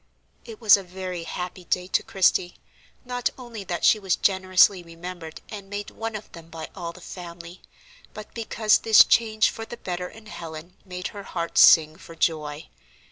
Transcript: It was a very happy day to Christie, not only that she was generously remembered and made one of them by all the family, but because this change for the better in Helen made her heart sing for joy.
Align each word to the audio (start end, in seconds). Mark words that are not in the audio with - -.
It 0.45 0.59
was 0.59 0.77
a 0.77 0.83
very 0.83 1.25
happy 1.25 1.63
day 1.65 1.85
to 1.89 2.01
Christie, 2.01 2.55
not 3.05 3.29
only 3.37 3.63
that 3.65 3.85
she 3.85 3.99
was 3.99 4.15
generously 4.15 4.81
remembered 4.81 5.41
and 5.49 5.69
made 5.69 5.91
one 5.91 6.15
of 6.15 6.31
them 6.31 6.49
by 6.49 6.69
all 6.75 6.91
the 6.91 6.99
family, 7.01 7.61
but 8.11 8.33
because 8.33 8.79
this 8.79 9.03
change 9.03 9.51
for 9.51 9.63
the 9.63 9.77
better 9.77 10.07
in 10.09 10.25
Helen 10.25 10.75
made 10.85 11.09
her 11.09 11.21
heart 11.21 11.59
sing 11.59 11.97
for 11.97 12.15
joy. 12.15 12.67